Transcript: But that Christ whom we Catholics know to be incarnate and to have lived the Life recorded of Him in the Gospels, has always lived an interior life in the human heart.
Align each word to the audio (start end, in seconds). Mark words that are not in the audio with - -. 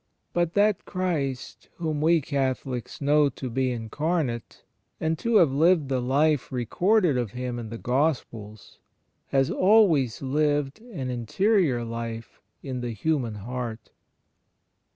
But 0.33 0.55
that 0.55 0.83
Christ 0.85 1.69
whom 1.75 2.01
we 2.01 2.21
Catholics 2.21 3.01
know 3.01 3.29
to 3.29 3.51
be 3.51 3.69
incarnate 3.69 4.63
and 4.99 5.15
to 5.19 5.35
have 5.35 5.51
lived 5.51 5.89
the 5.89 6.01
Life 6.01 6.51
recorded 6.51 7.19
of 7.19 7.33
Him 7.33 7.59
in 7.59 7.69
the 7.69 7.77
Gospels, 7.77 8.79
has 9.27 9.51
always 9.51 10.19
lived 10.23 10.81
an 10.81 11.11
interior 11.11 11.83
life 11.85 12.41
in 12.63 12.81
the 12.81 12.93
human 12.93 13.35
heart. 13.35 13.91